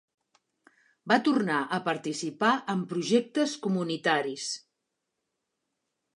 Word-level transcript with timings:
Va 1.11 1.17
tornar 1.27 1.57
a 1.77 1.79
participar 1.89 2.49
en 2.75 2.81
projectes 2.95 3.55
comunitaris. 3.67 4.51